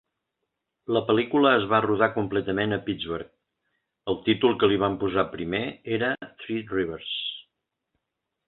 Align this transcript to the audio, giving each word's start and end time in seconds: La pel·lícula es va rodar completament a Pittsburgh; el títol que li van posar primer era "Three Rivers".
La 0.95 1.01
pel·lícula 1.09 1.51
es 1.57 1.67
va 1.73 1.81
rodar 1.85 2.07
completament 2.15 2.73
a 2.77 2.79
Pittsburgh; 2.89 3.29
el 4.13 4.19
títol 4.31 4.57
que 4.65 4.71
li 4.73 4.81
van 4.87 4.99
posar 5.05 5.29
primer 5.37 5.63
era 5.99 6.11
"Three 6.33 6.67
Rivers". 6.77 7.17